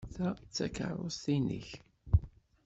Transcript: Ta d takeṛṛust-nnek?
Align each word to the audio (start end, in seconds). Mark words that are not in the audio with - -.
Ta 0.15 0.27
d 0.37 0.39
takeṛṛust-nnek? 0.55 1.67